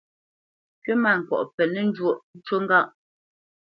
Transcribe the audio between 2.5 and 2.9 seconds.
ŋgâʼ.